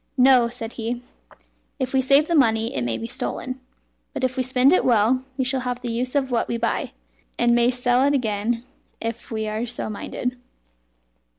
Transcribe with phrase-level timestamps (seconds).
[0.17, 0.99] "No," said he,
[1.77, 3.61] "if we save the money it may be stolen,
[4.15, 6.93] but if we spend it well, we shall have the use of what we buy,
[7.37, 8.63] and may sell it again
[8.99, 10.39] if we are so minded."